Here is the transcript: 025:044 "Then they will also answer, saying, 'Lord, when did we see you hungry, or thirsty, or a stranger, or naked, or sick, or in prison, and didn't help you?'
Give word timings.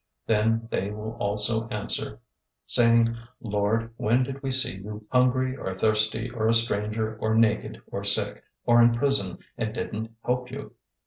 025:044 0.27 0.37
"Then 0.39 0.67
they 0.71 0.89
will 0.89 1.11
also 1.19 1.67
answer, 1.67 2.19
saying, 2.65 3.15
'Lord, 3.39 3.93
when 3.97 4.23
did 4.23 4.41
we 4.41 4.49
see 4.49 4.77
you 4.77 5.05
hungry, 5.11 5.55
or 5.55 5.75
thirsty, 5.75 6.31
or 6.31 6.47
a 6.47 6.55
stranger, 6.55 7.19
or 7.19 7.35
naked, 7.35 7.79
or 7.85 8.03
sick, 8.03 8.43
or 8.65 8.81
in 8.81 8.93
prison, 8.95 9.37
and 9.59 9.75
didn't 9.75 10.09
help 10.25 10.49
you?' 10.49 10.73